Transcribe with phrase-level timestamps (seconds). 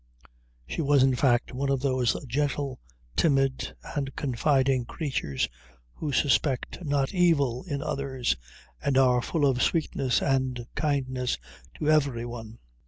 [0.65, 2.79] She was, in fact, one of those gentle,
[3.15, 5.47] timid, and confiding creatures
[5.93, 8.35] who suspect not evil in others,
[8.83, 11.37] and are full of sweetness and kindness
[11.77, 12.57] to every one.